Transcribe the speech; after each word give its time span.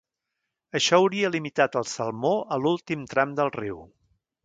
Això 0.79 0.99
hauria 1.01 1.31
limitat 1.35 1.79
el 1.83 1.87
salmó 1.93 2.35
a 2.57 2.61
l'últim 2.65 3.07
tram 3.15 3.41
del 3.43 3.57
riu. 3.63 3.83